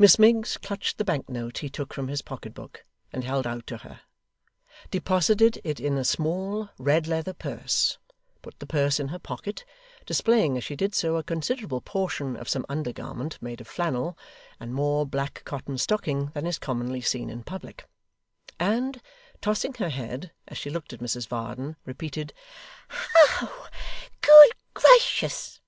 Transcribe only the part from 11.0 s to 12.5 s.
a considerable portion of